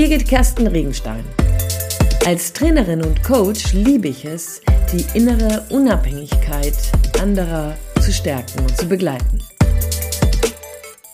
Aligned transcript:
Birgit 0.00 0.26
Kersten 0.26 0.66
Regenstein. 0.66 1.22
Als 2.24 2.54
Trainerin 2.54 3.04
und 3.04 3.22
Coach 3.22 3.74
liebe 3.74 4.08
ich 4.08 4.24
es, 4.24 4.62
die 4.90 5.04
innere 5.12 5.66
Unabhängigkeit 5.68 6.72
anderer 7.20 7.76
zu 8.00 8.10
stärken 8.10 8.60
und 8.60 8.74
zu 8.78 8.88
begleiten. 8.88 9.42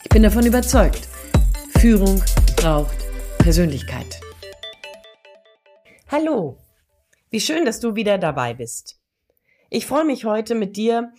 Ich 0.04 0.09
bin 0.11 0.22
davon 0.22 0.46
überzeugt, 0.46 1.09
Führung 1.80 2.22
braucht 2.54 2.96
Persönlichkeit. 3.39 4.21
Hallo, 6.07 6.57
wie 7.30 7.41
schön, 7.41 7.64
dass 7.64 7.80
du 7.80 7.96
wieder 7.96 8.18
dabei 8.18 8.55
bist. 8.55 9.00
Ich 9.68 9.84
freue 9.84 10.05
mich 10.05 10.27
heute 10.27 10.55
mit 10.55 10.77
dir 10.77 11.12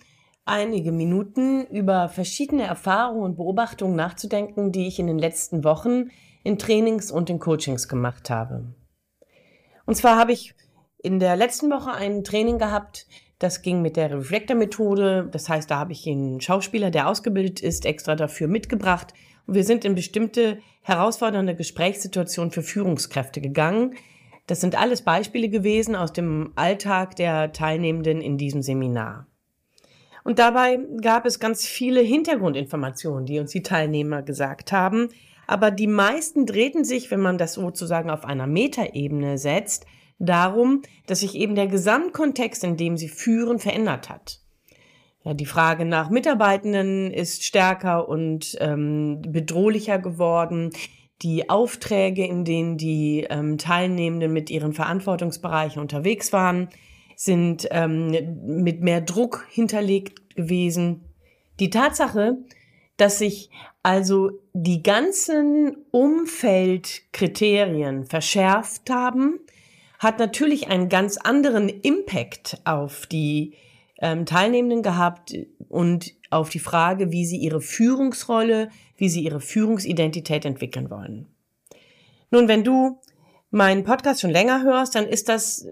einige 0.46 0.90
Minuten 0.90 1.66
über 1.66 2.08
verschiedene 2.08 2.62
Erfahrungen 2.62 3.24
und 3.24 3.36
Beobachtungen 3.36 3.94
nachzudenken, 3.94 4.72
die 4.72 4.86
ich 4.86 4.98
in 4.98 5.06
den 5.06 5.18
letzten 5.18 5.64
Wochen 5.64 6.08
in 6.48 6.58
Trainings 6.58 7.10
und 7.10 7.28
in 7.28 7.38
Coachings 7.38 7.88
gemacht 7.88 8.30
habe. 8.30 8.64
Und 9.84 9.96
zwar 9.96 10.16
habe 10.16 10.32
ich 10.32 10.54
in 10.96 11.20
der 11.20 11.36
letzten 11.36 11.70
Woche 11.70 11.92
ein 11.92 12.24
Training 12.24 12.58
gehabt, 12.58 13.06
das 13.38 13.60
ging 13.60 13.82
mit 13.82 13.96
der 13.96 14.10
Reflektor-Methode. 14.10 15.28
Das 15.30 15.48
heißt, 15.48 15.70
da 15.70 15.76
habe 15.78 15.92
ich 15.92 16.08
einen 16.08 16.40
Schauspieler, 16.40 16.90
der 16.90 17.06
ausgebildet 17.06 17.60
ist, 17.60 17.84
extra 17.84 18.16
dafür 18.16 18.48
mitgebracht. 18.48 19.12
Und 19.46 19.54
wir 19.54 19.62
sind 19.62 19.84
in 19.84 19.94
bestimmte 19.94 20.58
herausfordernde 20.80 21.54
Gesprächssituationen 21.54 22.50
für 22.50 22.62
Führungskräfte 22.62 23.40
gegangen. 23.40 23.94
Das 24.46 24.60
sind 24.60 24.74
alles 24.76 25.02
Beispiele 25.02 25.50
gewesen 25.50 25.94
aus 25.94 26.14
dem 26.14 26.52
Alltag 26.56 27.14
der 27.16 27.52
Teilnehmenden 27.52 28.22
in 28.22 28.38
diesem 28.38 28.62
Seminar. 28.62 29.26
Und 30.24 30.38
dabei 30.38 30.80
gab 31.02 31.26
es 31.26 31.38
ganz 31.38 31.66
viele 31.66 32.00
Hintergrundinformationen, 32.00 33.26
die 33.26 33.38
uns 33.38 33.52
die 33.52 33.62
Teilnehmer 33.62 34.22
gesagt 34.22 34.72
haben. 34.72 35.10
Aber 35.48 35.70
die 35.70 35.86
meisten 35.86 36.44
drehten 36.44 36.84
sich, 36.84 37.10
wenn 37.10 37.20
man 37.20 37.38
das 37.38 37.54
sozusagen 37.54 38.10
auf 38.10 38.26
einer 38.26 38.46
Metaebene 38.46 39.38
setzt, 39.38 39.86
darum, 40.18 40.82
dass 41.06 41.20
sich 41.20 41.34
eben 41.34 41.54
der 41.54 41.66
Gesamtkontext, 41.66 42.62
in 42.64 42.76
dem 42.76 42.98
sie 42.98 43.08
führen, 43.08 43.58
verändert 43.58 44.10
hat. 44.10 44.40
Ja, 45.24 45.32
die 45.32 45.46
Frage 45.46 45.86
nach 45.86 46.10
Mitarbeitenden 46.10 47.10
ist 47.10 47.44
stärker 47.44 48.08
und 48.08 48.58
ähm, 48.60 49.22
bedrohlicher 49.22 49.98
geworden. 49.98 50.70
Die 51.22 51.48
Aufträge, 51.48 52.26
in 52.26 52.44
denen 52.44 52.76
die 52.76 53.26
ähm, 53.28 53.56
Teilnehmenden 53.56 54.32
mit 54.32 54.50
ihren 54.50 54.74
Verantwortungsbereichen 54.74 55.80
unterwegs 55.80 56.30
waren, 56.32 56.68
sind 57.16 57.66
ähm, 57.70 58.10
mit 58.62 58.82
mehr 58.82 59.00
Druck 59.00 59.46
hinterlegt 59.50 60.36
gewesen. 60.36 61.06
Die 61.58 61.70
Tatsache, 61.70 62.36
dass 62.98 63.18
sich 63.18 63.48
also 63.88 64.32
die 64.52 64.82
ganzen 64.82 65.74
Umfeldkriterien 65.92 68.04
verschärft 68.04 68.90
haben, 68.90 69.40
hat 69.98 70.18
natürlich 70.18 70.68
einen 70.68 70.90
ganz 70.90 71.16
anderen 71.16 71.70
Impact 71.70 72.60
auf 72.66 73.06
die 73.06 73.54
ähm, 74.02 74.26
Teilnehmenden 74.26 74.82
gehabt 74.82 75.34
und 75.70 76.12
auf 76.28 76.50
die 76.50 76.58
Frage, 76.58 77.12
wie 77.12 77.24
sie 77.24 77.38
ihre 77.38 77.62
Führungsrolle, 77.62 78.68
wie 78.98 79.08
sie 79.08 79.24
ihre 79.24 79.40
Führungsidentität 79.40 80.44
entwickeln 80.44 80.90
wollen. 80.90 81.26
Nun, 82.30 82.46
wenn 82.46 82.64
du 82.64 83.00
meinen 83.50 83.84
Podcast 83.84 84.20
schon 84.20 84.28
länger 84.28 84.64
hörst, 84.64 84.96
dann 84.96 85.06
ist 85.06 85.30
das 85.30 85.66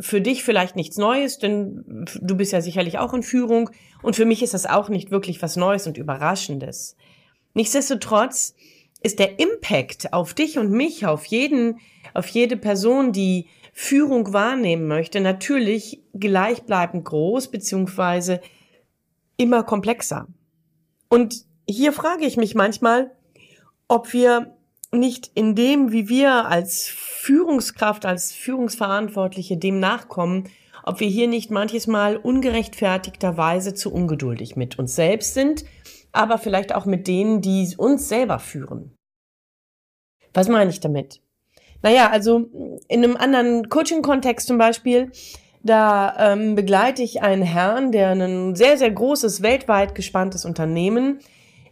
für 0.00 0.20
dich 0.20 0.44
vielleicht 0.44 0.76
nichts 0.76 0.98
Neues, 0.98 1.38
denn 1.38 2.04
du 2.20 2.36
bist 2.36 2.52
ja 2.52 2.60
sicherlich 2.60 2.98
auch 2.98 3.14
in 3.14 3.22
Führung 3.22 3.70
und 4.02 4.16
für 4.16 4.26
mich 4.26 4.42
ist 4.42 4.52
das 4.52 4.66
auch 4.66 4.90
nicht 4.90 5.10
wirklich 5.10 5.40
was 5.40 5.56
Neues 5.56 5.86
und 5.86 5.96
Überraschendes. 5.96 6.94
Nichtsdestotrotz 7.54 8.54
ist 9.02 9.18
der 9.18 9.38
Impact 9.38 10.12
auf 10.12 10.34
dich 10.34 10.58
und 10.58 10.70
mich, 10.70 11.06
auf 11.06 11.24
jeden, 11.26 11.78
auf 12.14 12.26
jede 12.28 12.56
Person, 12.56 13.12
die 13.12 13.46
Führung 13.72 14.32
wahrnehmen 14.32 14.88
möchte, 14.88 15.20
natürlich 15.20 16.02
gleichbleibend 16.14 17.04
groß 17.04 17.48
beziehungsweise 17.48 18.40
immer 19.36 19.62
komplexer. 19.62 20.26
Und 21.08 21.44
hier 21.68 21.92
frage 21.92 22.26
ich 22.26 22.36
mich 22.36 22.54
manchmal, 22.54 23.12
ob 23.86 24.12
wir 24.12 24.56
nicht 24.90 25.30
in 25.34 25.54
dem, 25.54 25.92
wie 25.92 26.08
wir 26.08 26.46
als 26.46 26.88
Führungskraft, 26.88 28.06
als 28.06 28.32
Führungsverantwortliche 28.32 29.56
dem 29.56 29.78
nachkommen, 29.78 30.48
ob 30.82 31.00
wir 31.00 31.08
hier 31.08 31.28
nicht 31.28 31.50
manches 31.50 31.86
Mal 31.86 32.16
ungerechtfertigterweise 32.16 33.74
zu 33.74 33.92
ungeduldig 33.92 34.56
mit 34.56 34.78
uns 34.78 34.94
selbst 34.96 35.34
sind, 35.34 35.64
aber 36.12 36.38
vielleicht 36.38 36.74
auch 36.74 36.86
mit 36.86 37.06
denen, 37.06 37.40
die 37.40 37.74
uns 37.76 38.08
selber 38.08 38.38
führen. 38.38 38.94
Was 40.34 40.48
meine 40.48 40.70
ich 40.70 40.80
damit? 40.80 41.20
Naja, 41.82 42.10
also 42.10 42.48
in 42.88 43.04
einem 43.04 43.16
anderen 43.16 43.68
Coaching-Kontext 43.68 44.46
zum 44.46 44.58
Beispiel, 44.58 45.12
da 45.62 46.32
ähm, 46.32 46.54
begleite 46.54 47.02
ich 47.02 47.22
einen 47.22 47.42
Herrn, 47.42 47.92
der 47.92 48.10
ein 48.10 48.54
sehr, 48.54 48.78
sehr 48.78 48.90
großes, 48.90 49.42
weltweit 49.42 49.94
gespanntes 49.94 50.44
Unternehmen 50.44 51.20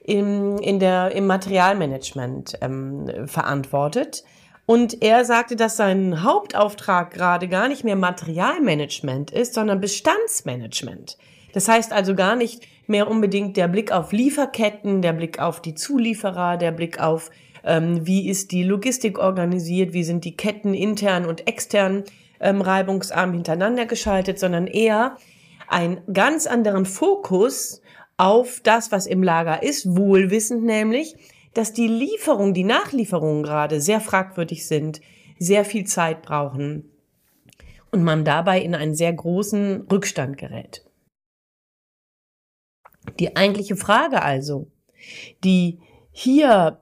im, 0.04 0.58
in 0.58 0.78
der, 0.78 1.12
im 1.12 1.26
Materialmanagement 1.26 2.58
ähm, 2.60 3.26
verantwortet. 3.26 4.24
Und 4.64 5.02
er 5.02 5.24
sagte, 5.24 5.54
dass 5.54 5.76
sein 5.76 6.24
Hauptauftrag 6.24 7.12
gerade 7.12 7.48
gar 7.48 7.68
nicht 7.68 7.84
mehr 7.84 7.96
Materialmanagement 7.96 9.30
ist, 9.30 9.54
sondern 9.54 9.80
Bestandsmanagement. 9.80 11.16
Das 11.52 11.68
heißt 11.68 11.92
also 11.92 12.14
gar 12.14 12.36
nicht 12.36 12.66
mehr 12.88 13.08
unbedingt 13.08 13.56
der 13.56 13.68
Blick 13.68 13.92
auf 13.92 14.12
Lieferketten, 14.12 15.02
der 15.02 15.12
Blick 15.12 15.38
auf 15.38 15.60
die 15.60 15.74
Zulieferer, 15.74 16.56
der 16.56 16.72
Blick 16.72 17.00
auf, 17.00 17.30
ähm, 17.64 18.06
wie 18.06 18.28
ist 18.28 18.52
die 18.52 18.62
Logistik 18.62 19.18
organisiert, 19.18 19.92
wie 19.92 20.04
sind 20.04 20.24
die 20.24 20.36
Ketten 20.36 20.74
intern 20.74 21.26
und 21.26 21.46
extern 21.48 22.04
ähm, 22.40 22.60
reibungsarm 22.60 23.32
hintereinander 23.32 23.86
geschaltet, 23.86 24.38
sondern 24.38 24.66
eher 24.66 25.16
einen 25.68 26.00
ganz 26.12 26.46
anderen 26.46 26.86
Fokus 26.86 27.82
auf 28.16 28.60
das, 28.62 28.92
was 28.92 29.06
im 29.06 29.22
Lager 29.22 29.62
ist, 29.62 29.96
wohlwissend 29.96 30.64
nämlich, 30.64 31.16
dass 31.54 31.72
die 31.72 31.88
Lieferung, 31.88 32.54
die 32.54 32.64
Nachlieferungen 32.64 33.42
gerade 33.42 33.80
sehr 33.80 34.00
fragwürdig 34.00 34.66
sind, 34.66 35.00
sehr 35.38 35.64
viel 35.64 35.84
Zeit 35.84 36.22
brauchen 36.22 36.90
und 37.90 38.02
man 38.02 38.24
dabei 38.24 38.60
in 38.60 38.74
einen 38.74 38.94
sehr 38.94 39.12
großen 39.12 39.86
Rückstand 39.90 40.38
gerät. 40.38 40.85
Die 43.18 43.36
eigentliche 43.36 43.76
Frage 43.76 44.22
also, 44.22 44.68
die 45.44 45.78
hier 46.12 46.80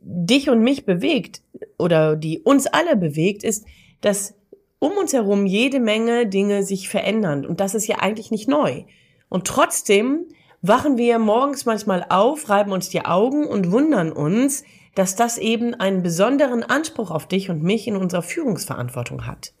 dich 0.00 0.50
und 0.50 0.60
mich 0.60 0.84
bewegt 0.84 1.42
oder 1.78 2.16
die 2.16 2.40
uns 2.40 2.66
alle 2.66 2.96
bewegt, 2.96 3.44
ist, 3.44 3.64
dass 4.00 4.34
um 4.78 4.92
uns 4.92 5.12
herum 5.12 5.46
jede 5.46 5.80
Menge 5.80 6.26
Dinge 6.26 6.62
sich 6.64 6.88
verändern. 6.88 7.44
Und 7.46 7.60
das 7.60 7.74
ist 7.74 7.86
ja 7.86 7.98
eigentlich 7.98 8.30
nicht 8.30 8.48
neu. 8.48 8.84
Und 9.28 9.46
trotzdem 9.46 10.26
wachen 10.62 10.96
wir 10.96 11.18
morgens 11.18 11.66
manchmal 11.66 12.04
auf, 12.08 12.48
reiben 12.48 12.72
uns 12.72 12.88
die 12.88 13.04
Augen 13.04 13.46
und 13.46 13.70
wundern 13.70 14.12
uns, 14.12 14.64
dass 14.94 15.16
das 15.16 15.38
eben 15.38 15.74
einen 15.74 16.02
besonderen 16.02 16.62
Anspruch 16.62 17.10
auf 17.10 17.28
dich 17.28 17.50
und 17.50 17.62
mich 17.62 17.86
in 17.86 17.96
unserer 17.96 18.22
Führungsverantwortung 18.22 19.26
hat. 19.26 19.52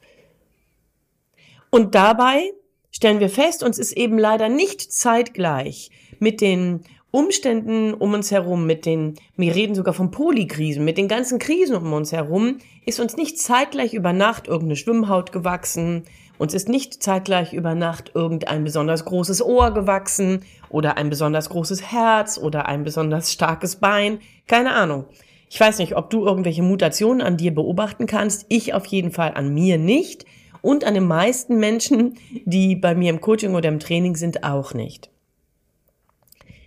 Und 1.70 1.94
dabei 1.94 2.52
stellen 3.00 3.18
wir 3.18 3.30
fest, 3.30 3.62
uns 3.62 3.78
ist 3.78 3.92
eben 3.92 4.18
leider 4.18 4.50
nicht 4.50 4.92
zeitgleich 4.92 5.90
mit 6.18 6.42
den 6.42 6.80
Umständen 7.10 7.94
um 7.94 8.12
uns 8.12 8.30
herum, 8.30 8.66
mit 8.66 8.84
den, 8.84 9.14
wir 9.38 9.54
reden 9.54 9.74
sogar 9.74 9.94
von 9.94 10.10
Polykrisen, 10.10 10.84
mit 10.84 10.98
den 10.98 11.08
ganzen 11.08 11.38
Krisen 11.38 11.76
um 11.76 11.94
uns 11.94 12.12
herum, 12.12 12.58
ist 12.84 13.00
uns 13.00 13.16
nicht 13.16 13.38
zeitgleich 13.38 13.94
über 13.94 14.12
Nacht 14.12 14.48
irgendeine 14.48 14.76
Schwimmhaut 14.76 15.32
gewachsen, 15.32 16.02
uns 16.36 16.52
ist 16.52 16.68
nicht 16.68 17.02
zeitgleich 17.02 17.54
über 17.54 17.74
Nacht 17.74 18.12
irgendein 18.14 18.64
besonders 18.64 19.06
großes 19.06 19.42
Ohr 19.42 19.72
gewachsen 19.72 20.44
oder 20.68 20.98
ein 20.98 21.08
besonders 21.08 21.48
großes 21.48 21.90
Herz 21.90 22.36
oder 22.36 22.66
ein 22.66 22.84
besonders 22.84 23.32
starkes 23.32 23.76
Bein. 23.76 24.18
Keine 24.46 24.74
Ahnung. 24.74 25.06
Ich 25.48 25.58
weiß 25.58 25.78
nicht, 25.78 25.96
ob 25.96 26.10
du 26.10 26.26
irgendwelche 26.26 26.62
Mutationen 26.62 27.22
an 27.22 27.38
dir 27.38 27.54
beobachten 27.54 28.04
kannst. 28.04 28.44
Ich 28.50 28.74
auf 28.74 28.84
jeden 28.84 29.10
Fall 29.10 29.32
an 29.34 29.54
mir 29.54 29.78
nicht. 29.78 30.26
Und 30.62 30.84
an 30.84 30.94
den 30.94 31.06
meisten 31.06 31.58
Menschen, 31.58 32.18
die 32.44 32.76
bei 32.76 32.94
mir 32.94 33.10
im 33.10 33.20
Coaching 33.20 33.54
oder 33.54 33.68
im 33.68 33.80
Training 33.80 34.16
sind, 34.16 34.44
auch 34.44 34.74
nicht. 34.74 35.10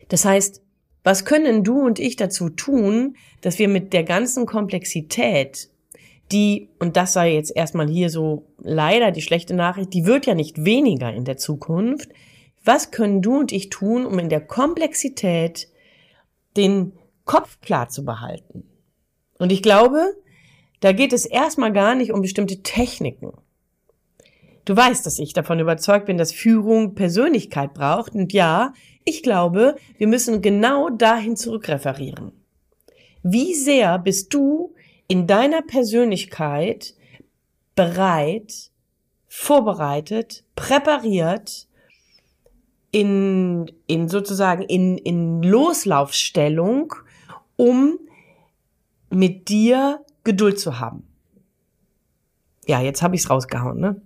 Das 0.10 0.26
heißt, 0.26 0.62
was 1.04 1.26
können 1.26 1.64
du 1.64 1.82
und 1.82 2.00
ich 2.00 2.16
dazu 2.16 2.50
tun, 2.50 3.18
dass 3.42 3.60
wir 3.60 3.68
mit 3.68 3.94
der 3.94 4.04
ganzen 4.04 4.46
Komplexität 4.46 5.70
die, 6.32 6.70
und 6.80 6.98
das 6.98 7.14
sei 7.14 7.34
jetzt 7.34 7.56
erstmal 7.56 7.88
hier 7.88 8.10
so 8.10 8.48
leider 8.58 9.12
die 9.12 9.22
schlechte 9.22 9.54
Nachricht, 9.54 9.94
die 9.94 10.06
wird 10.06 10.26
ja 10.26 10.34
nicht 10.34 10.66
weniger 10.66 11.14
in 11.14 11.26
der 11.26 11.38
Zukunft. 11.38 12.10
Was 12.64 12.92
können 12.92 13.22
du 13.22 13.40
und 13.40 13.52
ich 13.52 13.70
tun, 13.70 14.06
um 14.06 14.18
in 14.20 14.30
der 14.30 14.42
Komplexität 14.42 15.68
den 16.56 16.94
Kopf 17.26 17.60
klar 17.62 17.90
zu 17.90 18.06
behalten? 18.06 18.64
Und 19.38 19.52
ich 19.52 19.62
glaube, 19.62 20.16
da 20.80 20.92
geht 20.94 21.14
es 21.14 21.26
erstmal 21.26 21.74
gar 21.74 21.96
nicht 21.96 22.12
um 22.12 22.22
bestimmte 22.22 22.64
Techniken. 22.64 23.34
Du 24.66 24.76
weißt, 24.76 25.06
dass 25.06 25.20
ich 25.20 25.34
davon 25.34 25.60
überzeugt 25.60 26.06
bin, 26.06 26.18
dass 26.18 26.32
Führung 26.32 26.96
Persönlichkeit 26.96 27.74
braucht. 27.74 28.14
Und 28.14 28.32
ja, 28.34 28.74
ich 29.04 29.24
glaube, 29.24 29.76
wir 29.98 30.08
müssen 30.08 30.42
genau 30.42 30.90
dahin 30.90 31.36
zurückreferieren. 31.36 32.32
Wie 33.24 33.54
sehr 33.54 34.00
bist 34.00 34.34
du 34.34 34.74
in 35.08 35.28
deiner 35.28 35.62
Persönlichkeit 35.62 36.96
bereit, 37.76 38.72
vorbereitet, 39.28 40.44
präpariert, 40.56 41.68
in, 42.94 43.72
in 43.88 44.08
sozusagen 44.08 44.62
in, 44.62 44.98
in 45.00 45.42
Loslaufstellung, 45.42 46.94
um 47.56 47.98
mit 49.10 49.50
dir 49.50 50.06
Geduld 50.24 50.60
zu 50.60 50.80
haben. 50.80 51.08
Ja, 52.68 52.82
jetzt 52.82 53.02
habe 53.02 53.16
ich 53.16 53.22
es 53.22 53.30
rausgehauen, 53.30 53.80
ne? 53.80 54.02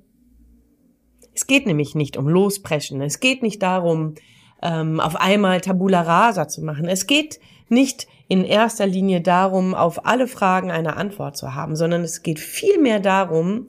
Es 1.37 1.45
geht 1.45 1.67
nämlich 1.67 1.93
nicht 1.93 2.17
um 2.17 2.27
Lospreschen. 2.27 2.99
Es 2.99 3.19
geht 3.19 3.43
nicht 3.43 3.61
darum, 3.61 4.15
ähm, 4.63 4.99
auf 4.99 5.15
einmal 5.15 5.61
Tabula 5.61 6.01
rasa 6.01 6.47
zu 6.47 6.63
machen. 6.63 6.87
Es 6.87 7.05
geht 7.05 7.39
nicht 7.69 8.07
in 8.27 8.43
erster 8.43 8.87
Linie 8.87 9.21
darum, 9.21 9.75
auf 9.75 10.07
alle 10.07 10.27
Fragen 10.27 10.71
eine 10.71 10.97
Antwort 10.97 11.37
zu 11.37 11.53
haben, 11.53 11.75
sondern 11.75 12.01
es 12.01 12.23
geht 12.23 12.39
vielmehr 12.39 12.99
darum, 12.99 13.67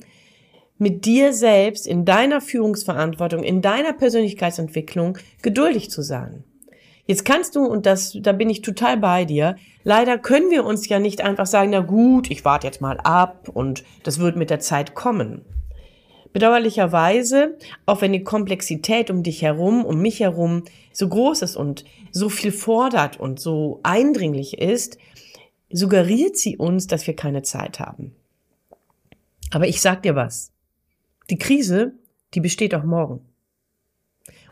mit 0.79 1.05
dir 1.05 1.35
selbst 1.35 1.87
in 1.87 2.07
deiner 2.07 2.41
Führungsverantwortung, 2.41 3.43
in 3.43 3.61
deiner 3.61 3.93
Persönlichkeitsentwicklung 3.93 5.19
geduldig 5.43 5.91
zu 5.91 6.01
sein. 6.01 6.45
Jetzt 7.05 7.27
kannst 7.27 7.55
du, 7.55 7.67
und 7.67 7.85
das, 7.85 8.17
da 8.19 8.33
bin 8.33 8.49
ich 8.49 8.63
total 8.63 8.97
bei 8.97 9.27
dir, 9.27 9.57
leider 9.85 10.17
können 10.17 10.51
wir 10.51 10.65
uns 10.65 10.89
ja 10.89 11.01
nicht 11.01 11.21
einfach 11.21 11.47
sagen, 11.47 11.69
na 11.73 11.81
gut, 11.81 12.31
ich 12.31 12.47
warte 12.47 12.67
jetzt 12.67 12.81
mal 12.81 12.99
ab 12.99 13.51
und 13.53 13.85
das 14.05 14.19
wird 14.19 14.37
mit 14.37 14.49
der 14.49 14.61
Zeit 14.61 14.95
kommen. 14.95 15.45
Bedauerlicherweise, 16.33 17.57
auch 17.87 18.01
wenn 18.03 18.13
die 18.13 18.25
Komplexität 18.25 19.11
um 19.11 19.23
dich 19.23 19.43
herum, 19.43 19.85
um 19.85 20.01
mich 20.01 20.21
herum 20.21 20.65
so 20.93 21.09
groß 21.09 21.43
ist 21.43 21.57
und 21.57 21.85
so 22.11 22.29
viel 22.29 22.53
fordert 22.53 23.19
und 23.19 23.41
so 23.41 23.81
eindringlich 23.83 24.59
ist, 24.59 24.99
suggeriert 25.71 26.37
sie 26.37 26.57
uns, 26.57 26.87
dass 26.87 27.07
wir 27.07 27.15
keine 27.15 27.43
Zeit 27.43 27.81
haben. 27.81 28.15
Aber 29.51 29.67
ich 29.67 29.81
sag 29.81 30.03
dir 30.03 30.15
was. 30.15 30.53
Die 31.31 31.39
Krise, 31.39 31.93
die 32.35 32.41
besteht 32.41 32.75
auch 32.75 32.85
morgen. 32.85 33.28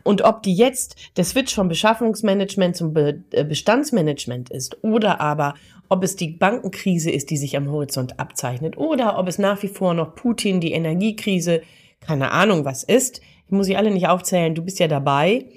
Und 0.07 0.21
ob 0.21 0.41
die 0.41 0.55
jetzt 0.55 0.95
der 1.17 1.25
Switch 1.25 1.53
vom 1.53 1.67
Beschaffungsmanagement 1.67 2.77
zum 2.77 2.93
Be 2.93 3.25
äh, 3.31 3.43
Bestandsmanagement 3.43 4.49
ist 4.49 4.81
oder 4.81 5.19
aber 5.19 5.55
ob 5.89 6.01
es 6.01 6.15
die 6.15 6.29
Bankenkrise 6.29 7.11
ist, 7.11 7.29
die 7.29 7.35
sich 7.35 7.57
am 7.57 7.69
Horizont 7.69 8.17
abzeichnet 8.17 8.77
oder 8.77 9.19
ob 9.19 9.27
es 9.27 9.37
nach 9.37 9.61
wie 9.63 9.67
vor 9.67 9.93
noch 9.93 10.15
Putin, 10.15 10.61
die 10.61 10.71
Energiekrise, 10.71 11.61
keine 11.99 12.31
Ahnung 12.31 12.63
was 12.63 12.85
ist, 12.85 13.19
ich 13.47 13.51
muss 13.51 13.65
sie 13.65 13.75
alle 13.75 13.91
nicht 13.91 14.07
aufzählen, 14.07 14.55
du 14.55 14.61
bist 14.61 14.79
ja 14.79 14.87
dabei. 14.87 15.49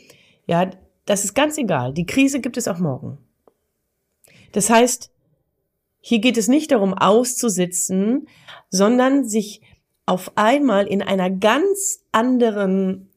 Ja, 0.49 0.69
das 1.07 1.23
ist 1.25 1.35
ganz 1.35 1.57
egal. 1.57 1.95
Die 1.95 2.07
Krise 2.07 2.41
gibt 2.41 2.57
es 2.57 2.67
auch 2.67 2.79
morgen. 2.79 3.19
Das 4.51 4.69
heißt, 4.69 5.13
hier 6.01 6.19
geht 6.19 6.37
es 6.37 6.49
nicht 6.49 6.73
darum 6.73 6.93
auszusitzen, 6.93 8.27
sondern 8.69 9.29
sich 9.29 9.61
auf 10.07 10.33
einmal 10.35 10.89
in 10.89 11.03
einer 11.03 11.31
ganz 11.31 12.05
anderen 12.11 13.10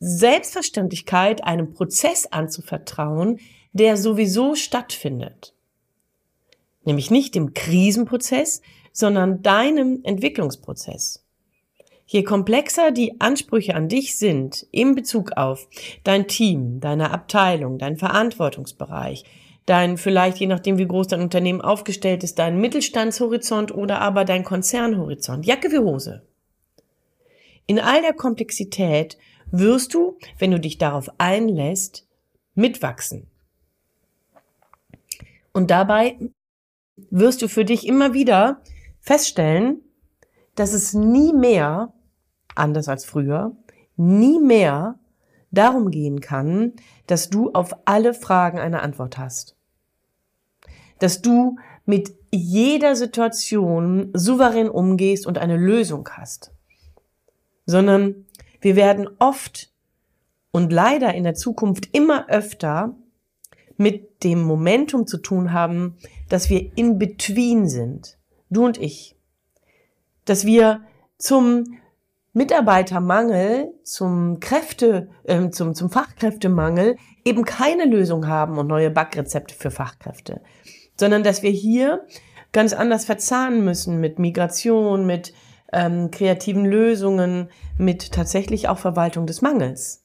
Selbstverständlichkeit 0.00 1.44
einem 1.44 1.72
Prozess 1.72 2.26
anzuvertrauen, 2.26 3.38
der 3.72 3.96
sowieso 3.96 4.54
stattfindet. 4.54 5.54
Nämlich 6.84 7.10
nicht 7.10 7.34
dem 7.34 7.52
Krisenprozess, 7.52 8.62
sondern 8.92 9.42
deinem 9.42 10.00
Entwicklungsprozess. 10.02 11.24
Je 12.06 12.24
komplexer 12.24 12.90
die 12.90 13.20
Ansprüche 13.20 13.76
an 13.76 13.88
dich 13.88 14.16
sind 14.18 14.66
in 14.72 14.96
Bezug 14.96 15.36
auf 15.36 15.68
dein 16.02 16.26
Team, 16.26 16.80
deine 16.80 17.12
Abteilung, 17.12 17.78
dein 17.78 17.98
Verantwortungsbereich, 17.98 19.24
dein 19.66 19.96
vielleicht 19.96 20.38
je 20.38 20.48
nachdem 20.48 20.78
wie 20.78 20.88
groß 20.88 21.08
dein 21.08 21.20
Unternehmen 21.20 21.60
aufgestellt 21.60 22.24
ist, 22.24 22.40
dein 22.40 22.60
Mittelstandshorizont 22.60 23.72
oder 23.72 24.00
aber 24.00 24.24
dein 24.24 24.42
Konzernhorizont, 24.42 25.46
Jacke 25.46 25.70
wie 25.70 25.78
Hose. 25.78 26.22
In 27.68 27.78
all 27.78 28.02
der 28.02 28.14
Komplexität 28.14 29.16
wirst 29.50 29.94
du, 29.94 30.18
wenn 30.38 30.50
du 30.50 30.60
dich 30.60 30.78
darauf 30.78 31.10
einlässt, 31.18 32.06
mitwachsen. 32.54 33.26
Und 35.52 35.70
dabei 35.70 36.18
wirst 37.10 37.42
du 37.42 37.48
für 37.48 37.64
dich 37.64 37.86
immer 37.86 38.12
wieder 38.12 38.60
feststellen, 39.00 39.82
dass 40.54 40.72
es 40.72 40.94
nie 40.94 41.32
mehr, 41.32 41.92
anders 42.54 42.88
als 42.88 43.04
früher, 43.04 43.56
nie 43.96 44.38
mehr 44.38 44.98
darum 45.50 45.90
gehen 45.90 46.20
kann, 46.20 46.74
dass 47.06 47.30
du 47.30 47.50
auf 47.52 47.74
alle 47.84 48.14
Fragen 48.14 48.58
eine 48.58 48.82
Antwort 48.82 49.18
hast. 49.18 49.56
Dass 50.98 51.22
du 51.22 51.56
mit 51.86 52.12
jeder 52.30 52.94
Situation 52.94 54.10
souverän 54.12 54.68
umgehst 54.68 55.26
und 55.26 55.38
eine 55.38 55.56
Lösung 55.56 56.08
hast. 56.12 56.52
Sondern 57.66 58.26
wir 58.60 58.76
werden 58.76 59.08
oft 59.18 59.72
und 60.52 60.72
leider 60.72 61.14
in 61.14 61.24
der 61.24 61.34
Zukunft 61.34 61.88
immer 61.92 62.28
öfter 62.28 62.94
mit 63.76 64.24
dem 64.24 64.42
Momentum 64.42 65.06
zu 65.06 65.18
tun 65.18 65.52
haben, 65.52 65.96
dass 66.28 66.50
wir 66.50 66.70
in 66.76 66.98
between 66.98 67.66
sind, 67.66 68.18
du 68.50 68.66
und 68.66 68.78
ich. 68.78 69.16
Dass 70.26 70.44
wir 70.44 70.82
zum 71.16 71.78
Mitarbeitermangel, 72.32 73.72
zum 73.82 74.38
Kräfte, 74.38 75.08
äh, 75.24 75.50
zum, 75.50 75.74
zum 75.74 75.90
Fachkräftemangel 75.90 76.96
eben 77.24 77.44
keine 77.44 77.86
Lösung 77.86 78.26
haben 78.26 78.58
und 78.58 78.66
neue 78.66 78.90
Backrezepte 78.90 79.54
für 79.54 79.70
Fachkräfte, 79.70 80.40
sondern 80.96 81.22
dass 81.22 81.42
wir 81.42 81.50
hier 81.50 82.06
ganz 82.52 82.72
anders 82.72 83.04
verzahnen 83.04 83.64
müssen 83.64 83.98
mit 83.98 84.18
Migration, 84.18 85.06
mit 85.06 85.32
ähm, 85.72 86.10
kreativen 86.10 86.64
Lösungen, 86.64 87.48
mit 87.78 88.12
tatsächlich 88.12 88.68
auch 88.68 88.78
Verwaltung 88.78 89.26
des 89.26 89.42
Mangels 89.42 90.00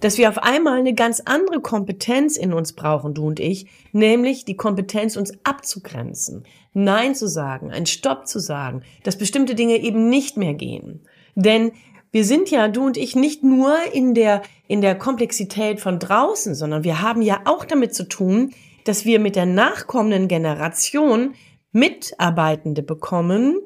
dass 0.00 0.18
wir 0.18 0.28
auf 0.28 0.38
einmal 0.38 0.78
eine 0.78 0.94
ganz 0.94 1.22
andere 1.24 1.60
Kompetenz 1.60 2.36
in 2.36 2.52
uns 2.52 2.72
brauchen, 2.74 3.14
du 3.14 3.26
und 3.26 3.40
ich, 3.40 3.66
nämlich 3.92 4.44
die 4.44 4.56
Kompetenz, 4.56 5.16
uns 5.16 5.32
abzugrenzen, 5.44 6.44
Nein 6.72 7.14
zu 7.14 7.28
sagen, 7.28 7.70
einen 7.70 7.86
Stopp 7.86 8.26
zu 8.26 8.38
sagen, 8.38 8.82
dass 9.02 9.16
bestimmte 9.16 9.54
Dinge 9.54 9.76
eben 9.76 10.08
nicht 10.08 10.36
mehr 10.36 10.54
gehen. 10.54 11.06
Denn 11.34 11.72
wir 12.12 12.24
sind 12.24 12.50
ja, 12.50 12.68
du 12.68 12.84
und 12.84 12.96
ich, 12.96 13.16
nicht 13.16 13.42
nur 13.42 13.74
in 13.92 14.14
der, 14.14 14.42
in 14.68 14.80
der 14.80 14.94
Komplexität 14.94 15.80
von 15.80 15.98
draußen, 15.98 16.54
sondern 16.54 16.84
wir 16.84 17.02
haben 17.02 17.22
ja 17.22 17.40
auch 17.44 17.64
damit 17.64 17.94
zu 17.94 18.08
tun, 18.08 18.52
dass 18.84 19.04
wir 19.04 19.18
mit 19.18 19.36
der 19.36 19.46
nachkommenden 19.46 20.28
Generation 20.28 21.34
Mitarbeitende 21.72 22.82
bekommen, 22.82 23.58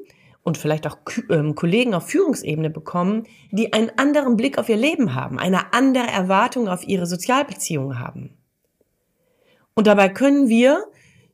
und 0.43 0.59
vielleicht 0.59 0.87
auch 0.87 0.99
ähm, 1.29 1.55
Kollegen 1.55 1.95
auf 1.95 2.09
Führungsebene 2.09 2.71
bekommen, 2.71 3.27
die 3.51 3.73
einen 3.73 3.91
anderen 3.97 4.37
Blick 4.37 4.59
auf 4.59 4.69
ihr 4.69 4.77
Leben 4.77 5.15
haben, 5.15 5.39
eine 5.39 5.73
andere 5.73 6.07
Erwartung 6.07 6.69
auf 6.69 6.87
ihre 6.87 7.07
Sozialbeziehungen 7.07 7.99
haben. 7.99 8.37
Und 9.75 9.87
dabei 9.87 10.09
können 10.09 10.49
wir 10.49 10.85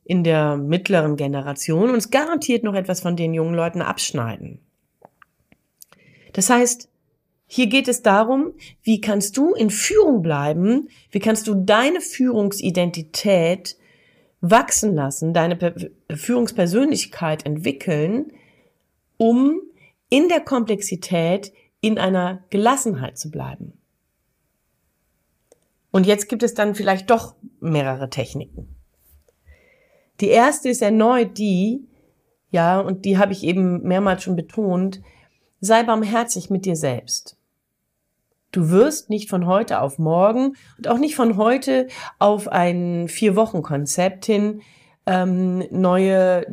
in 0.03 0.23
der 0.23 0.57
mittleren 0.57 1.17
Generation 1.17 1.89
uns 1.89 2.11
garantiert 2.11 2.63
noch 2.63 2.75
etwas 2.75 3.01
von 3.01 3.15
den 3.15 3.33
jungen 3.33 3.53
Leuten 3.53 3.81
abschneiden. 3.81 4.59
Das 6.33 6.49
heißt, 6.49 6.89
hier 7.45 7.67
geht 7.67 7.87
es 7.87 8.03
darum, 8.03 8.53
wie 8.83 9.01
kannst 9.01 9.37
du 9.37 9.53
in 9.53 9.69
Führung 9.69 10.21
bleiben, 10.21 10.89
wie 11.11 11.19
kannst 11.19 11.47
du 11.47 11.55
deine 11.55 12.01
Führungsidentität 12.01 13.77
wachsen 14.41 14.93
lassen, 14.95 15.33
deine 15.33 15.57
Führungspersönlichkeit 16.13 17.45
entwickeln, 17.45 18.31
um 19.17 19.59
in 20.09 20.29
der 20.29 20.41
Komplexität 20.41 21.51
in 21.81 21.99
einer 21.99 22.43
Gelassenheit 22.49 23.17
zu 23.17 23.29
bleiben. 23.29 23.73
Und 25.91 26.05
jetzt 26.05 26.29
gibt 26.29 26.43
es 26.43 26.53
dann 26.53 26.75
vielleicht 26.75 27.09
doch 27.09 27.35
mehrere 27.59 28.09
Techniken. 28.09 28.75
Die 30.19 30.29
erste 30.29 30.69
ist 30.69 30.81
erneut 30.81 31.37
die, 31.37 31.87
ja, 32.49 32.79
und 32.79 33.05
die 33.05 33.17
habe 33.17 33.33
ich 33.33 33.43
eben 33.43 33.83
mehrmals 33.83 34.23
schon 34.23 34.35
betont, 34.35 35.01
sei 35.59 35.83
barmherzig 35.83 36.49
mit 36.49 36.65
dir 36.65 36.75
selbst. 36.75 37.37
Du 38.51 38.69
wirst 38.69 39.09
nicht 39.09 39.29
von 39.29 39.45
heute 39.45 39.81
auf 39.81 39.99
morgen 39.99 40.55
und 40.77 40.87
auch 40.87 40.97
nicht 40.97 41.15
von 41.15 41.37
heute 41.37 41.87
auf 42.17 42.47
ein 42.47 43.07
Vier-Wochen-Konzept 43.07 44.25
hin 44.25 44.61
ähm, 45.05 45.63
neue 45.71 46.45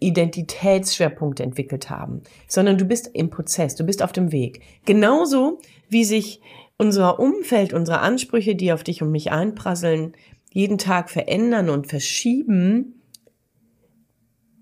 Identitätsschwerpunkte 0.00 1.42
entwickelt 1.42 1.90
haben, 1.90 2.22
sondern 2.48 2.78
du 2.78 2.84
bist 2.84 3.10
im 3.12 3.30
Prozess, 3.30 3.74
du 3.74 3.84
bist 3.84 4.02
auf 4.02 4.12
dem 4.12 4.32
Weg. 4.32 4.60
Genauso 4.84 5.58
wie 5.88 6.04
sich 6.04 6.40
unser 6.76 7.18
Umfeld, 7.18 7.72
unsere 7.72 8.00
Ansprüche, 8.00 8.54
die 8.54 8.72
auf 8.72 8.84
dich 8.84 9.02
und 9.02 9.10
mich 9.10 9.32
einprasseln, 9.32 10.12
jeden 10.52 10.78
Tag 10.78 11.10
verändern 11.10 11.70
und 11.70 11.88
verschieben, 11.88 13.02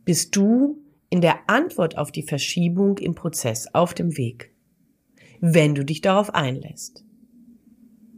bist 0.04 0.36
du 0.36 0.78
in 1.10 1.20
der 1.20 1.48
Antwort 1.48 1.98
auf 1.98 2.10
die 2.10 2.22
Verschiebung 2.22 2.98
im 2.98 3.14
Prozess, 3.14 3.68
auf 3.74 3.94
dem 3.94 4.16
Weg, 4.16 4.54
wenn 5.40 5.74
du 5.74 5.84
dich 5.84 6.00
darauf 6.00 6.34
einlässt. 6.34 7.04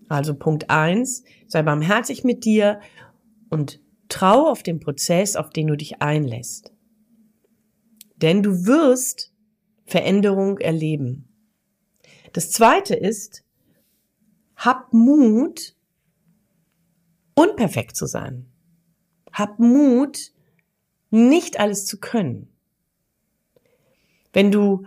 Also 0.09 0.35
Punkt 0.35 0.71
eins: 0.71 1.25
sei 1.47 1.62
barmherzig 1.62 2.25
mit 2.25 2.44
dir 2.44 2.80
und 3.50 3.80
trau 4.09 4.49
auf 4.49 4.62
den 4.62 4.80
Prozess, 4.80 5.37
auf 5.37 5.50
den 5.50 5.66
du 5.66 5.76
dich 5.76 6.02
einlässt. 6.02 6.74
Denn 8.25 8.43
du 8.43 8.64
wirst 8.64 9.35
Veränderung 9.85 10.57
erleben. 10.57 11.28
Das 12.33 12.50
zweite 12.50 12.95
ist, 12.95 13.45
hab 14.57 14.95
Mut, 14.95 15.76
unperfekt 17.35 17.97
zu 17.97 18.07
sein. 18.07 18.47
Hab 19.31 19.59
Mut, 19.59 20.33
nicht 21.11 21.61
alles 21.61 21.85
zu 21.85 22.00
können. 22.00 22.49
Wenn 24.33 24.50
du 24.50 24.87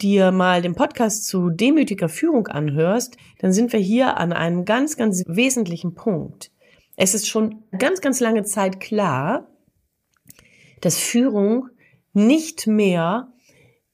dir 0.00 0.30
mal 0.30 0.62
den 0.62 0.76
Podcast 0.76 1.26
zu 1.26 1.50
demütiger 1.50 2.08
Führung 2.08 2.46
anhörst, 2.46 3.16
dann 3.40 3.52
sind 3.52 3.72
wir 3.72 3.80
hier 3.80 4.16
an 4.16 4.32
einem 4.32 4.64
ganz, 4.64 4.96
ganz 4.96 5.24
wesentlichen 5.26 5.96
Punkt. 5.96 6.52
Es 6.94 7.14
ist 7.14 7.26
schon 7.26 7.64
ganz, 7.76 8.00
ganz 8.00 8.20
lange 8.20 8.44
Zeit 8.44 8.78
klar, 8.78 9.50
dass 10.82 11.00
Führung 11.00 11.70
nicht 12.16 12.66
mehr 12.66 13.28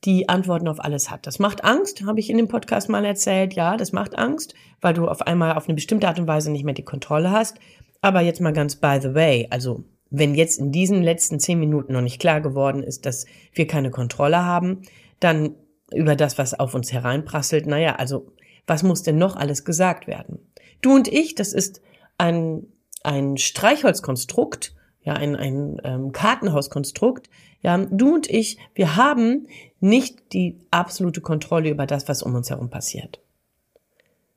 die 0.05 0.29
Antworten 0.29 0.69
auf 0.69 0.83
alles 0.83 1.11
hat. 1.11 1.27
Das 1.27 1.39
macht 1.39 1.65
Angst, 1.65 2.05
habe 2.05 2.21
ich 2.21 2.31
in 2.31 2.37
dem 2.37 2.49
Podcast 2.49 2.89
mal 2.89 3.05
erzählt. 3.05 3.55
Ja, 3.55 3.77
das 3.77 3.93
macht 3.93 4.19
Angst, 4.19 4.55
weil 4.81 4.95
du 4.95 5.07
auf 5.07 5.23
einmal 5.23 5.55
auf 5.55 5.69
eine 5.69 5.75
bestimmte 5.75 6.09
Art 6.09 6.19
und 6.19 6.27
Weise 6.27 6.51
nicht 6.51 6.65
mehr 6.65 6.75
die 6.75 6.85
Kontrolle 6.85 7.31
hast. 7.31 7.59
Aber 8.01 8.21
jetzt 8.21 8.41
mal 8.41 8.53
ganz 8.53 8.77
by 8.77 8.99
the 9.01 9.15
way, 9.15 9.47
also 9.51 9.85
wenn 10.11 10.35
jetzt 10.35 10.59
in 10.59 10.73
diesen 10.73 11.03
letzten 11.03 11.41
zehn 11.41 11.59
Minuten 11.59 11.93
noch 11.93 12.01
nicht 12.01 12.21
klar 12.21 12.41
geworden 12.41 12.83
ist, 12.83 13.07
dass 13.07 13.27
wir 13.55 13.67
keine 13.67 13.91
Kontrolle 13.91 14.45
haben, 14.45 14.83
dann 15.21 15.55
über 15.93 16.17
das, 16.17 16.37
was 16.37 16.59
auf 16.59 16.75
uns 16.75 16.93
hereinprasselt, 16.93 17.67
naja, 17.67 17.97
also 17.97 18.33
was 18.67 18.83
muss 18.83 19.03
denn 19.03 19.19
noch 19.19 19.37
alles 19.37 19.65
gesagt 19.65 20.07
werden? 20.07 20.39
Du 20.81 20.95
und 20.95 21.09
ich, 21.09 21.35
das 21.35 21.53
ist 21.53 21.81
ein, 22.19 22.67
ein 23.05 23.37
Streichholzkonstrukt, 23.37 24.75
ja, 25.05 25.15
ein, 25.15 25.37
ein 25.37 25.81
ähm, 25.85 26.13
Kartenhauskonstrukt. 26.13 27.29
Ja, 27.63 27.79
du 27.79 28.15
und 28.15 28.29
ich, 28.29 28.59
wir 28.75 28.97
haben 28.97 29.47
nicht 29.81 30.33
die 30.33 30.59
absolute 30.71 31.21
Kontrolle 31.21 31.71
über 31.71 31.87
das, 31.87 32.09
was 32.09 32.23
um 32.23 32.35
uns 32.35 32.51
herum 32.51 32.71
passiert. 32.71 33.21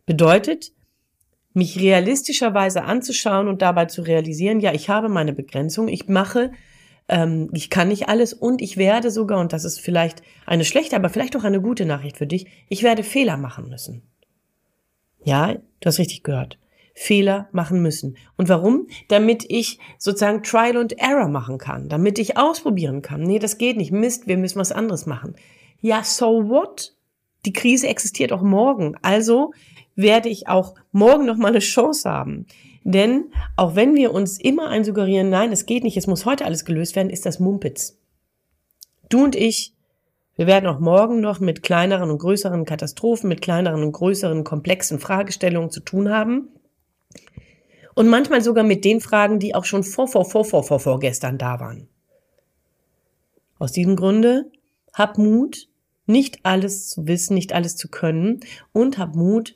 Bedeutet, 0.06 0.72
mich 1.54 1.80
realistischerweise 1.80 2.84
anzuschauen 2.84 3.48
und 3.48 3.62
dabei 3.62 3.86
zu 3.86 4.02
realisieren, 4.02 4.60
ja, 4.60 4.74
ich 4.74 4.90
habe 4.90 5.10
meine 5.10 5.34
Begrenzung, 5.34 5.88
ich 5.88 6.08
mache, 6.08 6.52
ähm, 7.08 7.50
ich 7.54 7.70
kann 7.70 7.88
nicht 7.88 8.10
alles 8.10 8.34
und 8.34 8.62
ich 8.62 8.78
werde 8.78 9.10
sogar, 9.10 9.40
und 9.40 9.54
das 9.54 9.64
ist 9.64 9.80
vielleicht 9.80 10.22
eine 10.46 10.66
schlechte, 10.66 10.96
aber 10.96 11.10
vielleicht 11.10 11.36
auch 11.38 11.44
eine 11.44 11.62
gute 11.62 11.86
Nachricht 11.86 12.18
für 12.18 12.28
dich, 12.28 12.48
ich 12.68 12.84
werde 12.84 13.04
Fehler 13.04 13.38
machen 13.38 13.70
müssen. 13.70 14.04
Ja, 15.24 15.54
du 15.54 15.86
hast 15.86 15.98
richtig 15.98 16.24
gehört. 16.24 16.60
Fehler 16.98 17.50
machen 17.52 17.82
müssen. 17.82 18.16
Und 18.38 18.48
warum? 18.48 18.88
Damit 19.10 19.46
ich 19.50 19.80
sozusagen 20.00 20.44
Trial 20.44 20.78
and 20.78 20.98
Error 20.98 21.28
machen 21.28 21.58
kann, 21.58 21.90
damit 21.90 22.18
ich 22.18 22.38
ausprobieren 22.38 23.02
kann. 23.02 23.22
Nee, 23.22 23.38
das 23.38 23.58
geht 23.58 23.76
nicht. 23.76 23.92
Mist, 23.92 24.28
wir 24.28 24.38
müssen 24.38 24.60
was 24.60 24.72
anderes 24.72 25.06
machen. 25.06 25.36
Ja, 25.82 26.04
so 26.04 26.48
what? 26.50 26.96
Die 27.46 27.54
Krise 27.54 27.90
existiert 27.90 28.32
auch 28.32 28.42
morgen. 28.42 28.96
Also 29.02 29.52
werde 29.96 30.30
ich 30.30 30.48
auch 30.48 30.76
morgen 30.94 31.26
noch 31.26 31.36
mal 31.36 31.50
eine 31.50 31.60
Chance 31.60 32.10
haben. 32.10 32.48
Denn 32.86 33.26
auch 33.58 33.76
wenn 33.76 33.96
wir 33.96 34.14
uns 34.14 34.40
immer 34.40 34.70
einsuggerieren, 34.70 35.30
nein, 35.30 35.52
es 35.52 35.66
geht 35.66 35.84
nicht, 35.84 35.98
es 35.98 36.08
muss 36.08 36.26
heute 36.26 36.46
alles 36.46 36.64
gelöst 36.64 36.96
werden, 36.96 37.10
ist 37.10 37.26
das 37.26 37.40
Mumpitz. 37.40 38.00
Du 39.10 39.24
und 39.24 39.36
ich, 39.36 39.74
wir 40.38 40.48
werden 40.48 40.68
auch 40.68 40.80
morgen 40.80 41.20
noch 41.20 41.40
mit 41.40 41.62
kleineren 41.62 42.10
und 42.10 42.20
größeren 42.20 42.64
Katastrophen, 42.64 43.28
mit 43.28 43.42
kleineren 43.42 43.84
und 43.84 43.92
größeren 43.92 44.44
komplexen 44.44 45.00
Fragestellungen 45.00 45.72
zu 45.72 45.82
tun 45.82 46.10
haben. 46.10 46.50
Und 47.96 48.08
manchmal 48.08 48.42
sogar 48.42 48.64
mit 48.64 48.86
den 48.86 49.02
Fragen, 49.02 49.40
die 49.40 49.56
auch 49.56 49.66
schon 49.66 49.84
vor, 49.84 50.08
vor, 50.08 50.26
vor, 50.26 50.46
vor, 50.46 50.64
vor, 50.64 50.80
vor 50.80 51.00
gestern 51.00 51.38
da 51.38 51.60
waren. 51.60 51.88
Aus 53.58 53.72
diesem 53.72 53.96
Grunde, 53.96 54.52
hab 54.94 55.18
Mut, 55.18 55.70
nicht 56.06 56.40
alles 56.44 56.90
zu 56.90 57.08
wissen, 57.08 57.34
nicht 57.34 57.54
alles 57.54 57.78
zu 57.78 57.88
können 57.88 58.42
und 58.74 58.98
hab 58.98 59.16
Mut, 59.16 59.56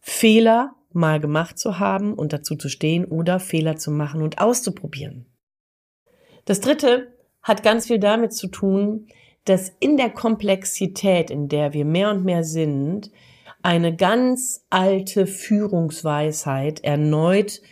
Fehler 0.00 0.74
mal 0.92 1.20
gemacht 1.20 1.58
zu 1.58 1.78
haben 1.78 2.14
und 2.14 2.32
dazu 2.32 2.56
zu 2.56 2.68
stehen 2.68 3.04
oder 3.04 3.40
Fehler 3.40 3.76
zu 3.76 3.90
machen 3.90 4.20
und 4.20 4.38
auszuprobieren. 4.38 5.26
Das 6.44 6.60
dritte 6.60 7.12
hat 7.42 7.62
ganz 7.62 7.86
viel 7.86 7.98
damit 7.98 8.32
zu 8.32 8.48
tun, 8.48 9.06
dass 9.44 9.72
in 9.80 9.96
der 9.96 10.10
Komplexität, 10.10 11.30
in 11.30 11.48
der 11.48 11.72
wir 11.72 11.84
mehr 11.84 12.10
und 12.10 12.24
mehr 12.24 12.44
sind, 12.44 13.10
eine 13.64 13.96
ganz 13.96 14.66
alte 14.68 15.26
Führungsweisheit 15.26 16.84
erneut 16.84 17.62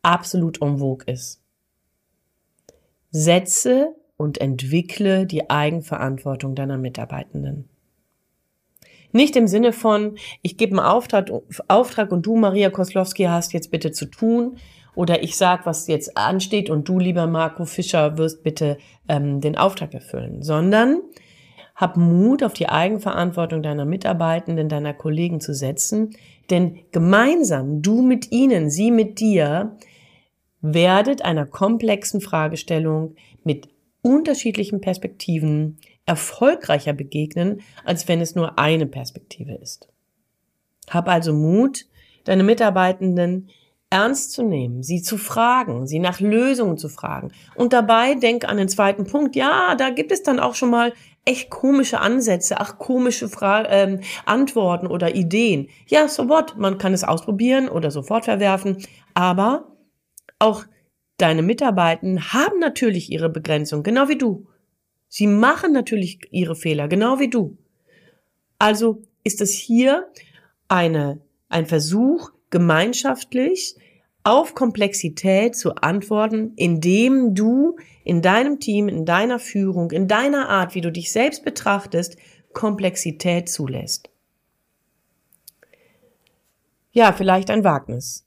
absolut 0.00 0.62
en 0.62 0.78
vogue 0.78 1.04
ist. 1.06 1.42
Setze 3.10 3.94
und 4.16 4.40
entwickle 4.40 5.26
die 5.26 5.50
Eigenverantwortung 5.50 6.54
deiner 6.54 6.78
Mitarbeitenden. 6.78 7.68
Nicht 9.12 9.36
im 9.36 9.46
Sinne 9.46 9.74
von, 9.74 10.16
ich 10.40 10.56
gebe 10.56 10.72
einen 10.72 10.86
Auftrag, 10.86 11.30
Auftrag 11.68 12.12
und 12.12 12.24
du, 12.24 12.36
Maria 12.36 12.70
Koslowski, 12.70 13.24
hast 13.24 13.52
jetzt 13.52 13.70
bitte 13.70 13.92
zu 13.92 14.06
tun. 14.06 14.56
Oder 14.94 15.22
ich 15.22 15.36
sag, 15.36 15.66
was 15.66 15.86
jetzt 15.86 16.16
ansteht 16.16 16.70
und 16.70 16.88
du, 16.88 16.98
lieber 16.98 17.26
Marco 17.26 17.66
Fischer, 17.66 18.16
wirst 18.16 18.42
bitte 18.42 18.78
ähm, 19.06 19.42
den 19.42 19.58
Auftrag 19.58 19.92
erfüllen. 19.92 20.42
Sondern 20.42 21.02
hab 21.74 21.96
Mut, 21.96 22.42
auf 22.42 22.52
die 22.52 22.68
Eigenverantwortung 22.68 23.62
deiner 23.62 23.84
Mitarbeitenden, 23.84 24.68
deiner 24.68 24.94
Kollegen 24.94 25.40
zu 25.40 25.54
setzen, 25.54 26.16
denn 26.50 26.80
gemeinsam, 26.92 27.82
du 27.82 28.02
mit 28.02 28.30
ihnen, 28.30 28.70
sie 28.70 28.90
mit 28.90 29.20
dir, 29.20 29.76
werdet 30.60 31.24
einer 31.24 31.46
komplexen 31.46 32.20
Fragestellung 32.20 33.16
mit 33.42 33.68
unterschiedlichen 34.02 34.80
Perspektiven 34.80 35.78
erfolgreicher 36.06 36.92
begegnen, 36.92 37.60
als 37.84 38.08
wenn 38.08 38.20
es 38.20 38.34
nur 38.34 38.58
eine 38.58 38.86
Perspektive 38.86 39.54
ist. 39.54 39.88
Hab 40.90 41.08
also 41.08 41.32
Mut, 41.32 41.86
deine 42.24 42.42
Mitarbeitenden 42.42 43.48
ernst 43.90 44.32
zu 44.32 44.42
nehmen, 44.42 44.82
sie 44.82 45.02
zu 45.02 45.18
fragen, 45.18 45.86
sie 45.86 45.98
nach 45.98 46.18
Lösungen 46.18 46.78
zu 46.78 46.88
fragen. 46.88 47.30
Und 47.54 47.74
dabei 47.74 48.14
denk 48.14 48.48
an 48.48 48.56
den 48.56 48.68
zweiten 48.68 49.04
Punkt. 49.04 49.36
Ja, 49.36 49.74
da 49.74 49.90
gibt 49.90 50.12
es 50.12 50.22
dann 50.22 50.40
auch 50.40 50.54
schon 50.54 50.70
mal 50.70 50.94
echt 51.24 51.50
komische 51.50 52.00
Ansätze, 52.00 52.58
ach 52.58 52.78
komische 52.78 53.28
Fra 53.28 53.68
ähm, 53.68 54.00
Antworten 54.26 54.86
oder 54.86 55.14
Ideen. 55.14 55.68
Ja, 55.86 56.08
so 56.08 56.28
what? 56.28 56.56
Man 56.56 56.78
kann 56.78 56.92
es 56.92 57.04
ausprobieren 57.04 57.68
oder 57.68 57.90
sofort 57.90 58.24
verwerfen. 58.24 58.84
Aber 59.14 59.76
auch 60.38 60.64
deine 61.18 61.42
Mitarbeiter 61.42 62.32
haben 62.32 62.58
natürlich 62.58 63.12
ihre 63.12 63.28
Begrenzung, 63.28 63.82
genau 63.82 64.08
wie 64.08 64.18
du. 64.18 64.48
Sie 65.08 65.26
machen 65.26 65.72
natürlich 65.72 66.20
ihre 66.30 66.56
Fehler, 66.56 66.88
genau 66.88 67.18
wie 67.20 67.28
du. 67.28 67.58
Also 68.58 69.02
ist 69.24 69.40
es 69.40 69.54
hier 69.54 70.08
eine, 70.68 71.20
ein 71.48 71.66
Versuch, 71.66 72.30
gemeinschaftlich 72.50 73.76
auf 74.24 74.54
Komplexität 74.54 75.56
zu 75.56 75.74
antworten, 75.76 76.52
indem 76.56 77.34
du 77.34 77.76
in 78.04 78.22
deinem 78.22 78.60
Team, 78.60 78.88
in 78.88 79.04
deiner 79.04 79.38
Führung, 79.38 79.90
in 79.90 80.08
deiner 80.08 80.48
Art, 80.48 80.74
wie 80.74 80.80
du 80.80 80.92
dich 80.92 81.12
selbst 81.12 81.44
betrachtest, 81.44 82.16
Komplexität 82.52 83.48
zulässt. 83.48 84.10
Ja, 86.92 87.12
vielleicht 87.12 87.50
ein 87.50 87.64
Wagnis. 87.64 88.26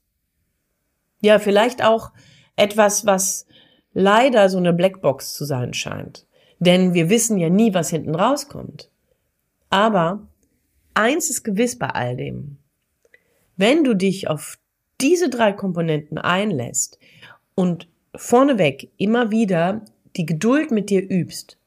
Ja, 1.20 1.38
vielleicht 1.38 1.82
auch 1.84 2.12
etwas, 2.56 3.06
was 3.06 3.46
leider 3.94 4.48
so 4.48 4.58
eine 4.58 4.72
Blackbox 4.72 5.34
zu 5.34 5.44
sein 5.44 5.72
scheint. 5.72 6.26
Denn 6.58 6.94
wir 6.94 7.08
wissen 7.08 7.38
ja 7.38 7.48
nie, 7.48 7.74
was 7.74 7.90
hinten 7.90 8.14
rauskommt. 8.14 8.90
Aber 9.70 10.26
eins 10.94 11.30
ist 11.30 11.44
gewiss 11.44 11.78
bei 11.78 11.88
all 11.88 12.16
dem. 12.16 12.58
Wenn 13.56 13.84
du 13.84 13.94
dich 13.94 14.28
auf 14.28 14.58
diese 15.00 15.28
drei 15.28 15.52
Komponenten 15.52 16.18
einlässt 16.18 16.98
und 17.54 17.88
vorneweg 18.14 18.90
immer 18.96 19.30
wieder 19.30 19.82
die 20.16 20.26
Geduld 20.26 20.70
mit 20.70 20.90
dir 20.90 21.02
übst, 21.08 21.58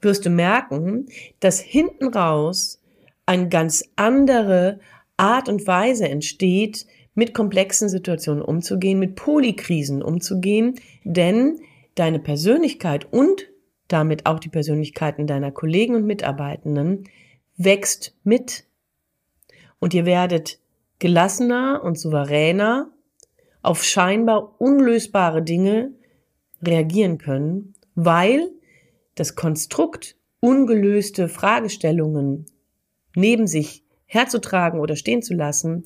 wirst 0.00 0.24
du 0.24 0.30
merken, 0.30 1.06
dass 1.40 1.60
hinten 1.60 2.08
raus 2.08 2.80
eine 3.26 3.48
ganz 3.48 3.84
andere 3.96 4.80
Art 5.16 5.48
und 5.48 5.66
Weise 5.66 6.08
entsteht, 6.08 6.86
mit 7.14 7.34
komplexen 7.34 7.88
Situationen 7.88 8.42
umzugehen, 8.42 9.00
mit 9.00 9.16
Polykrisen 9.16 10.02
umzugehen, 10.02 10.76
denn 11.02 11.58
deine 11.96 12.20
Persönlichkeit 12.20 13.12
und 13.12 13.48
damit 13.88 14.26
auch 14.26 14.38
die 14.38 14.50
Persönlichkeiten 14.50 15.26
deiner 15.26 15.50
Kollegen 15.50 15.96
und 15.96 16.06
Mitarbeitenden 16.06 17.04
wächst 17.56 18.14
mit. 18.22 18.64
Und 19.80 19.94
ihr 19.94 20.06
werdet 20.06 20.60
gelassener 20.98 21.82
und 21.84 21.98
souveräner 21.98 22.90
auf 23.62 23.84
scheinbar 23.84 24.60
unlösbare 24.60 25.42
Dinge 25.42 25.92
reagieren 26.62 27.18
können, 27.18 27.74
weil 27.94 28.50
das 29.14 29.34
Konstrukt 29.34 30.16
ungelöste 30.40 31.28
Fragestellungen 31.28 32.46
neben 33.14 33.46
sich 33.46 33.84
herzutragen 34.06 34.80
oder 34.80 34.96
stehen 34.96 35.22
zu 35.22 35.34
lassen, 35.34 35.84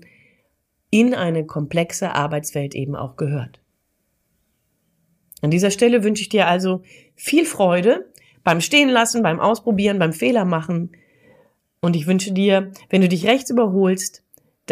in 0.90 1.14
eine 1.14 1.46
komplexe 1.46 2.14
Arbeitswelt 2.14 2.74
eben 2.74 2.94
auch 2.94 3.16
gehört. 3.16 3.60
An 5.40 5.50
dieser 5.50 5.70
Stelle 5.70 6.04
wünsche 6.04 6.22
ich 6.22 6.28
dir 6.28 6.46
also 6.46 6.82
viel 7.16 7.46
Freude 7.46 8.12
beim 8.44 8.60
Stehen 8.60 8.88
lassen, 8.88 9.22
beim 9.22 9.40
Ausprobieren, 9.40 9.98
beim 9.98 10.12
Fehler 10.12 10.44
machen. 10.44 10.92
Und 11.80 11.96
ich 11.96 12.06
wünsche 12.06 12.32
dir, 12.32 12.70
wenn 12.90 13.00
du 13.00 13.08
dich 13.08 13.26
rechts 13.26 13.50
überholst, 13.50 14.22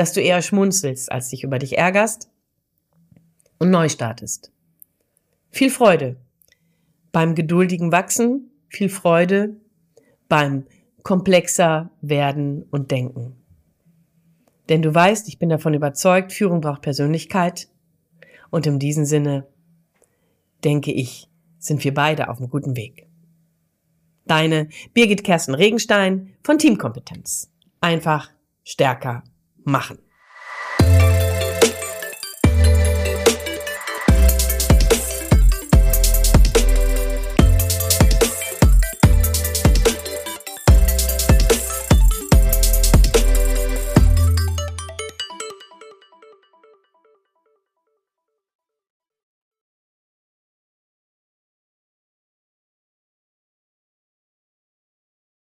dass 0.01 0.15
du 0.15 0.23
eher 0.23 0.41
schmunzelst, 0.41 1.13
als 1.13 1.29
dich 1.29 1.45
über 1.45 1.59
dich 1.59 1.77
ärgerst 1.77 2.31
und 3.59 3.69
neu 3.69 3.91
startest. 3.91 4.51
Viel 5.51 5.69
Freude 5.69 6.17
beim 7.13 7.35
geduldigen 7.35 7.93
Wachsen, 7.93 8.51
viel 8.71 8.89
Freude 8.89 9.61
beim 10.27 10.65
komplexer 11.03 11.91
werden 12.01 12.63
und 12.71 12.91
denken. 12.91 13.37
Denn 14.71 14.81
du 14.81 14.95
weißt, 14.95 15.29
ich 15.29 15.39
bin 15.39 15.51
davon 15.51 15.75
überzeugt, 15.75 16.33
Führung 16.33 16.63
braucht 16.63 16.81
Persönlichkeit. 16.81 17.69
Und 18.49 18.67
in 18.67 18.79
diesem 18.79 19.05
Sinne, 19.05 19.49
denke 20.65 20.93
ich, 20.93 21.29
sind 21.59 21.85
wir 21.85 21.93
beide 21.93 22.31
auf 22.31 22.39
einem 22.39 22.49
guten 22.49 22.75
Weg. 22.75 23.07
Deine 24.25 24.71
Birgit 24.95 25.25
Kersten 25.25 25.55
Regenstein 25.55 26.33
von 26.43 26.57
Teamkompetenz. 26.57 27.51
Einfach 27.83 28.31
stärker 28.65 29.25
machen. 29.65 29.99